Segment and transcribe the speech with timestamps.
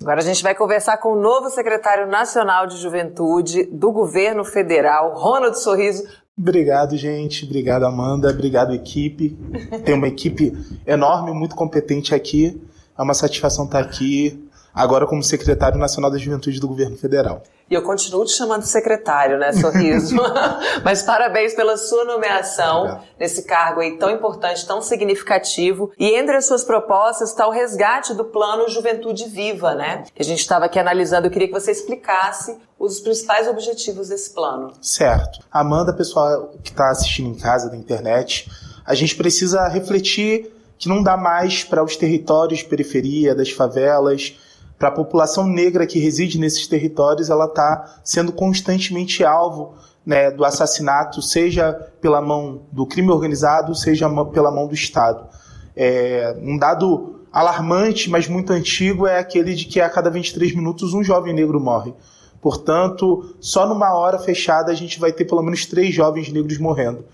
[0.00, 5.12] Agora a gente vai conversar com o novo secretário nacional de Juventude do governo federal,
[5.14, 6.04] Ronald Sorriso.
[6.38, 7.44] Obrigado, gente.
[7.44, 8.30] Obrigado, Amanda.
[8.30, 9.36] Obrigado, equipe.
[9.84, 10.56] Tem uma equipe
[10.86, 12.58] enorme, muito competente aqui.
[12.98, 17.42] É uma satisfação estar aqui agora como secretário nacional da Juventude do governo federal.
[17.70, 20.16] E eu continuo te chamando de secretário, né, Sorriso?
[20.84, 23.04] Mas parabéns pela sua nomeação Obrigado.
[23.18, 25.92] nesse cargo aí tão importante, tão significativo.
[25.96, 30.02] E entre as suas propostas está o resgate do plano Juventude Viva, né?
[30.12, 31.28] Que a gente estava aqui analisando.
[31.28, 34.72] Eu queria que você explicasse os principais objetivos desse plano.
[34.82, 35.38] Certo.
[35.52, 38.50] Amanda, pessoal que está assistindo em casa da internet,
[38.84, 44.36] a gente precisa refletir que não dá mais para os territórios periferia das favelas
[44.80, 49.74] para a população negra que reside nesses territórios, ela está sendo constantemente alvo
[50.06, 55.26] né, do assassinato, seja pela mão do crime organizado, seja pela mão do Estado.
[55.76, 60.94] É, um dado alarmante, mas muito antigo, é aquele de que a cada 23 minutos
[60.94, 61.92] um jovem negro morre.
[62.40, 67.04] Portanto, só numa hora fechada a gente vai ter pelo menos três jovens negros morrendo.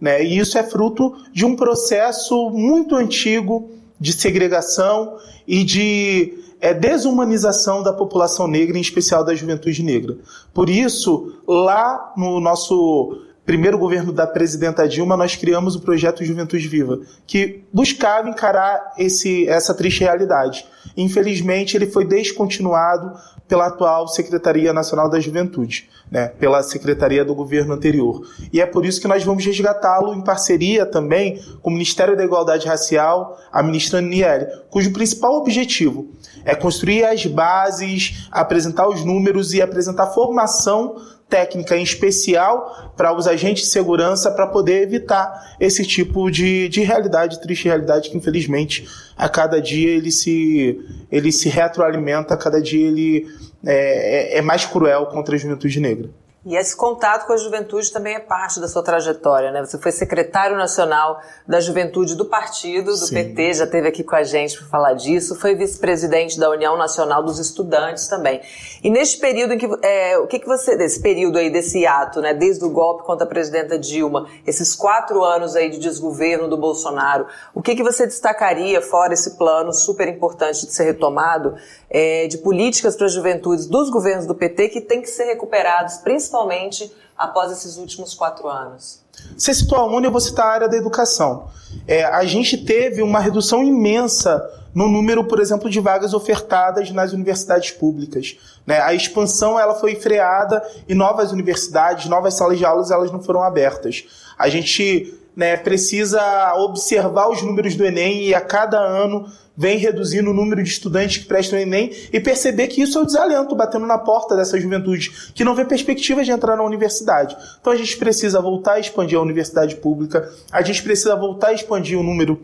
[0.00, 0.24] Né?
[0.24, 3.70] E isso é fruto de um processo muito antigo
[4.04, 5.16] de segregação
[5.48, 10.18] e de é desumanização da população negra, em especial da juventude negra.
[10.52, 16.66] Por isso, lá no nosso primeiro governo da presidenta Dilma, nós criamos o projeto Juventude
[16.66, 20.66] Viva, que buscava encarar esse, essa triste realidade.
[20.96, 23.12] Infelizmente, ele foi descontinuado
[23.46, 28.26] pela atual Secretaria Nacional da Juventude, né, pela secretaria do governo anterior.
[28.52, 32.24] E é por isso que nós vamos resgatá-lo em parceria também com o Ministério da
[32.24, 36.08] Igualdade Racial, a ministra Niele, cujo principal objetivo
[36.44, 40.96] é construir as bases, apresentar os números e apresentar formação
[41.28, 46.80] técnica em especial para os agentes de segurança para poder evitar esse tipo de, de
[46.80, 48.86] realidade, triste realidade que infelizmente
[49.16, 50.80] a cada dia ele se,
[51.10, 53.26] ele se retroalimenta, a cada dia ele
[53.64, 56.10] é, é, é mais cruel contra a juventude negra.
[56.46, 59.64] E esse contato com a juventude também é parte da sua trajetória, né?
[59.64, 61.18] Você foi secretário nacional
[61.48, 63.14] da juventude do partido, do Sim.
[63.14, 67.22] PT, já esteve aqui com a gente para falar disso, foi vice-presidente da União Nacional
[67.22, 68.42] dos Estudantes também.
[68.82, 72.20] E neste período em que, é, o que, que você, desse período aí, desse ato,
[72.20, 72.34] né?
[72.34, 77.26] Desde o golpe contra a presidenta Dilma, esses quatro anos aí de desgoverno do Bolsonaro,
[77.54, 81.54] o que, que você destacaria, fora esse plano super importante de ser retomado,
[81.94, 85.98] é, de políticas para as juventudes dos governos do PT que tem que ser recuperados,
[85.98, 89.00] principalmente após esses últimos quatro anos?
[89.38, 91.48] Você citou a UNE, eu vou citar a área da educação.
[91.86, 94.44] É, a gente teve uma redução imensa
[94.74, 98.36] no número, por exemplo, de vagas ofertadas nas universidades públicas.
[98.66, 98.80] Né?
[98.80, 103.40] A expansão ela foi freada e novas universidades, novas salas de aulas, elas não foram
[103.40, 104.04] abertas.
[104.36, 110.30] A gente né, precisa observar os números do Enem e a cada ano vem reduzindo
[110.30, 113.54] o número de estudantes que prestam o Enem e perceber que isso é o desalento
[113.54, 117.36] batendo na porta dessa juventude que não vê perspectiva de entrar na universidade.
[117.60, 121.52] Então a gente precisa voltar a expandir a universidade pública, a gente precisa voltar a
[121.52, 122.40] expandir o número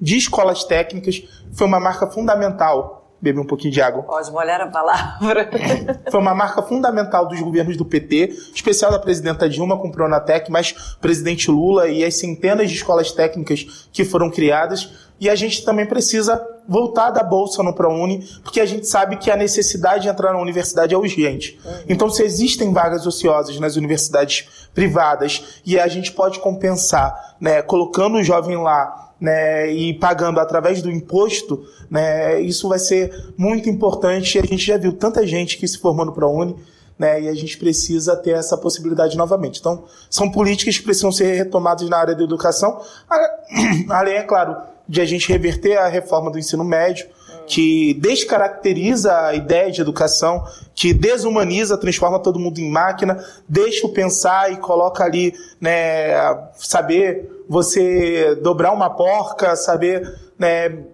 [0.00, 1.22] de escolas técnicas,
[1.52, 4.02] foi uma marca fundamental beber um pouquinho de água.
[4.02, 5.50] Pode molhar a palavra.
[6.10, 10.50] Foi uma marca fundamental dos governos do PT, especial da presidenta Dilma com o Pronatec,
[10.52, 14.90] mas presidente Lula e as centenas de escolas técnicas que foram criadas.
[15.18, 19.30] E a gente também precisa voltar da bolsa no ProUni, porque a gente sabe que
[19.30, 21.58] a necessidade de entrar na universidade é urgente.
[21.64, 21.72] Uhum.
[21.88, 28.16] Então, se existem vagas ociosas nas universidades privadas e a gente pode compensar, né, colocando
[28.16, 34.38] o jovem lá né, e pagando através do imposto, né, isso vai ser muito importante.
[34.38, 36.56] A gente já viu tanta gente que se formou no ProUni,
[36.98, 39.60] né, e a gente precisa ter essa possibilidade novamente.
[39.60, 42.80] Então, são políticas que precisam ser retomadas na área da educação,
[43.90, 44.56] além, é claro,
[44.88, 47.06] de a gente reverter a reforma do ensino médio,
[47.46, 53.92] que descaracteriza a ideia de educação, que desumaniza, transforma todo mundo em máquina, deixa o
[53.92, 56.14] pensar e coloca ali, né,
[56.54, 60.84] saber você dobrar uma porca, saber, né,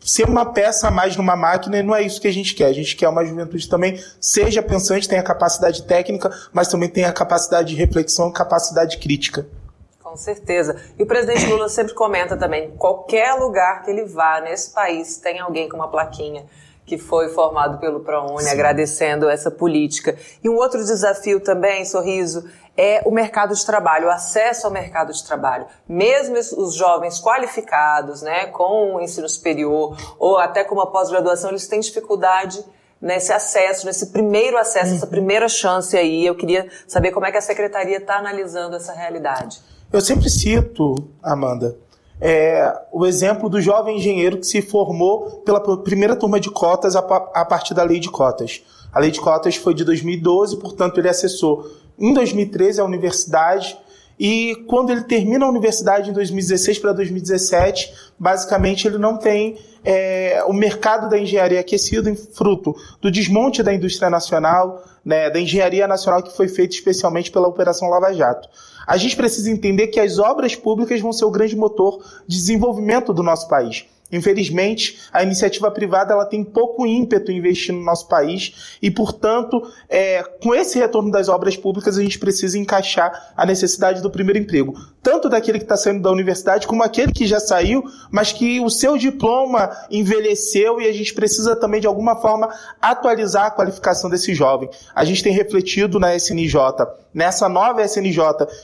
[0.00, 2.66] ser uma peça a mais numa máquina e não é isso que a gente quer.
[2.66, 7.68] A gente quer uma juventude também seja pensante, tenha capacidade técnica, mas também tenha capacidade
[7.68, 9.46] de reflexão, capacidade crítica.
[10.02, 10.76] Com certeza.
[10.98, 15.38] E o presidente Lula sempre comenta também: qualquer lugar que ele vá nesse país tem
[15.38, 16.46] alguém com uma plaquinha
[16.84, 18.50] que foi formado pelo ProUni, Sim.
[18.50, 20.16] agradecendo essa política.
[20.42, 22.44] E um outro desafio também, Sorriso,
[22.82, 25.66] é o mercado de trabalho, o acesso ao mercado de trabalho.
[25.86, 31.68] Mesmo os jovens qualificados, né, com o ensino superior ou até com uma pós-graduação, eles
[31.68, 32.64] têm dificuldade
[32.98, 34.96] nesse acesso, nesse primeiro acesso, uhum.
[34.96, 36.24] essa primeira chance aí.
[36.24, 39.60] Eu queria saber como é que a secretaria está analisando essa realidade.
[39.92, 41.76] Eu sempre cito, Amanda,
[42.18, 47.00] é, o exemplo do jovem engenheiro que se formou pela primeira turma de cotas a,
[47.00, 48.62] a partir da lei de cotas.
[48.90, 51.64] A lei de cotas foi de 2012, portanto, ele acessou
[52.00, 53.76] em 2013 a universidade.
[54.18, 60.42] E quando ele termina a universidade em 2016 para 2017, basicamente ele não tem é,
[60.46, 65.86] o mercado da engenharia aquecido em fruto do desmonte da indústria nacional, né, da engenharia
[65.86, 68.48] nacional que foi feita especialmente pela Operação Lava Jato.
[68.86, 73.14] A gente precisa entender que as obras públicas vão ser o grande motor de desenvolvimento
[73.14, 73.86] do nosso país.
[74.12, 79.62] Infelizmente, a iniciativa privada ela tem pouco ímpeto em investir no nosso país e, portanto,
[79.88, 84.38] é, com esse retorno das obras públicas, a gente precisa encaixar a necessidade do primeiro
[84.38, 88.60] emprego, tanto daquele que está saindo da universidade como aquele que já saiu, mas que
[88.60, 92.48] o seu diploma envelheceu e a gente precisa também, de alguma forma,
[92.80, 94.68] atualizar a qualificação desse jovem.
[94.94, 96.54] A gente tem refletido na SNJ,
[97.14, 98.18] nessa nova SNJ,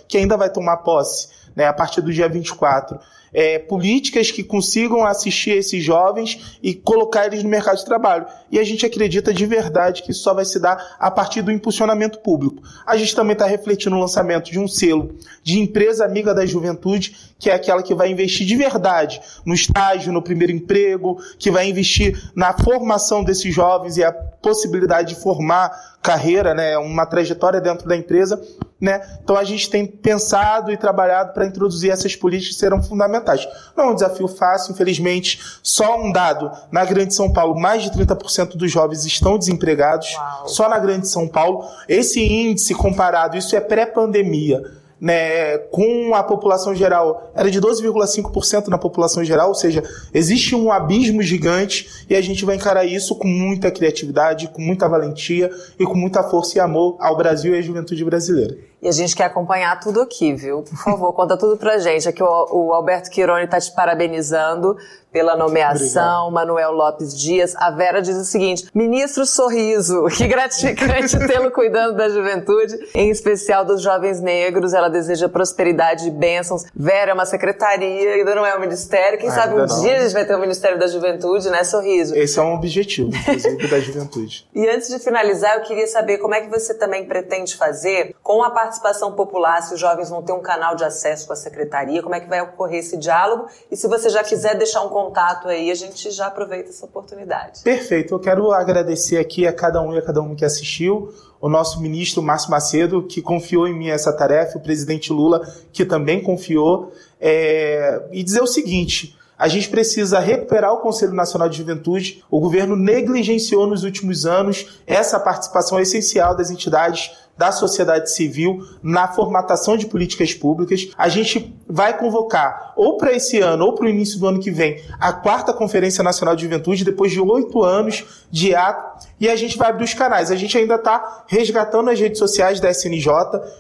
[0.09, 2.99] que ainda vai tomar posse né, a partir do dia 24
[3.37, 8.25] é, políticas que consigam assistir esses jovens e colocar eles no mercado de trabalho.
[8.51, 11.53] E a gente acredita de verdade que isso só vai se dar a partir do
[11.53, 12.63] impulsionamento público.
[12.87, 17.15] A gente também está refletindo o lançamento de um selo de empresa amiga da juventude,
[17.39, 21.69] que é aquela que vai investir de verdade no estágio, no primeiro emprego, que vai
[21.69, 27.89] investir na formação desses jovens e a possibilidade de formar carreira, né, uma trajetória dentro
[27.89, 28.41] da empresa,
[28.81, 29.01] né?
[29.25, 33.49] Então a gente tem pensado e trabalhado para introduzir essas políticas que serão fundamentais.
[33.77, 37.91] Não é um desafio fácil, infelizmente, só um dado, na Grande São Paulo, mais de
[37.91, 40.49] 30% dos jovens estão desempregados, Uau.
[40.49, 41.65] só na Grande São Paulo.
[41.89, 44.63] Esse índice comparado, isso é pré-pandemia,
[45.01, 49.83] né, com a população geral, era de 12,5% na população geral, ou seja,
[50.13, 54.89] existe um abismo gigante e a gente vai encarar isso com muita criatividade, com muita
[54.89, 58.57] valentia e com muita força e amor ao Brasil e à juventude brasileira.
[58.87, 60.63] E a gente quer acompanhar tudo aqui, viu?
[60.63, 62.09] Por favor, conta tudo pra gente.
[62.09, 64.77] Aqui o, o Alberto Quironi tá te parabenizando
[65.13, 66.33] pela nomeação, Obrigado.
[66.33, 67.57] Manuel Lopes Dias.
[67.57, 73.65] A Vera diz o seguinte: Ministro Sorriso, que gratificante tê-lo cuidando da juventude, em especial
[73.65, 74.73] dos jovens negros.
[74.73, 76.67] Ela deseja prosperidade e bênçãos.
[76.73, 79.19] Vera é uma secretaria, ainda não é um ministério.
[79.19, 79.81] Quem sabe um não.
[79.81, 82.15] dia a gente vai ter um Ministério da Juventude, né, Sorriso?
[82.15, 84.47] Esse é um objetivo, inclusive, da juventude.
[84.55, 88.45] E antes de finalizar, eu queria saber como é que você também pretende fazer com
[88.45, 88.76] a participação
[89.13, 92.21] popular, se os jovens vão ter um canal de acesso com a secretaria, como é
[92.21, 93.47] que vai ocorrer esse diálogo?
[93.71, 97.63] E se você já quiser deixar um contato aí, a gente já aproveita essa oportunidade.
[97.63, 98.15] Perfeito.
[98.15, 101.81] Eu quero agradecer aqui a cada um e a cada um que assistiu, o nosso
[101.81, 106.93] ministro Márcio Macedo, que confiou em mim essa tarefa, o presidente Lula, que também confiou,
[107.21, 108.09] é...
[108.11, 109.17] e dizer o seguinte.
[109.39, 112.25] A gente precisa recuperar o Conselho Nacional de Juventude.
[112.31, 119.09] O governo negligenciou nos últimos anos essa participação essencial das entidades da sociedade civil na
[119.09, 120.89] formatação de políticas públicas.
[120.97, 124.51] A gente vai convocar, ou para esse ano, ou para o início do ano que
[124.51, 129.37] vem, a quarta Conferência Nacional de Juventude, depois de oito anos de ato, e a
[129.37, 130.31] gente vai abrir os canais.
[130.31, 133.09] A gente ainda está resgatando as redes sociais da SNJ,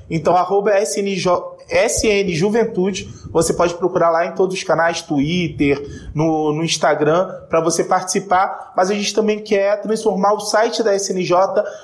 [0.08, 1.26] então arroba SNJ,
[1.68, 7.60] SN Juventude, você pode procurar lá em todos os canais, Twitter, no, no Instagram, para
[7.60, 11.36] você participar, mas a gente também quer transformar o site da SNJ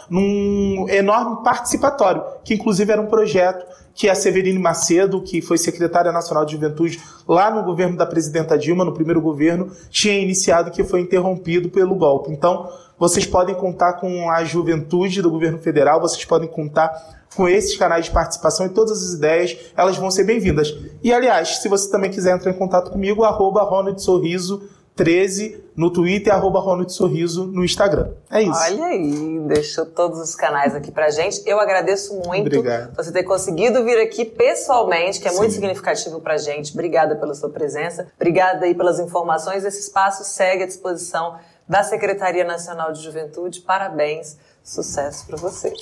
[0.08, 1.42] num enorme
[1.82, 6.52] participatório, que inclusive era um projeto que a Severine Macedo, que foi secretária nacional de
[6.52, 11.68] juventude lá no governo da presidenta Dilma, no primeiro governo, tinha iniciado que foi interrompido
[11.68, 12.30] pelo golpe.
[12.30, 16.90] Então, vocês podem contar com a juventude do governo federal, vocês podem contar
[17.34, 20.74] com esses canais de participação e todas as ideias, elas vão ser bem-vindas.
[21.02, 24.62] E, aliás, se você também quiser entrar em contato comigo, arroba Ronald Sorriso
[24.94, 28.10] 13 no Twitter, arroba Ronald Sorriso no Instagram.
[28.30, 28.60] É isso.
[28.60, 31.42] Olha aí, deixou todos os canais aqui pra gente.
[31.46, 32.94] Eu agradeço muito Obrigado.
[32.94, 35.38] você ter conseguido vir aqui pessoalmente, que é Sim.
[35.38, 36.72] muito significativo pra gente.
[36.72, 38.06] Obrigada pela sua presença.
[38.16, 39.64] Obrigada aí pelas informações.
[39.64, 41.36] Esse espaço segue à disposição
[41.68, 43.60] da Secretaria Nacional de Juventude.
[43.60, 44.36] Parabéns.
[44.62, 45.72] Sucesso para você.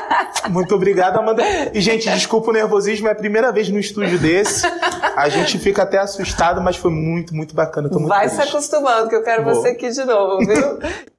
[0.48, 1.42] Muito obrigado, Amanda.
[1.74, 4.66] E, gente, desculpa o nervosismo, é a primeira vez no estúdio desse.
[5.14, 7.90] A gente fica até assustado, mas foi muito, muito bacana.
[7.90, 8.42] Tô muito Vai feliz.
[8.42, 9.54] se acostumando, que eu quero Vou.
[9.54, 10.78] você aqui de novo, viu?